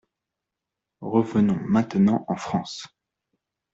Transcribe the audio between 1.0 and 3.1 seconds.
Revenons maintenant en France.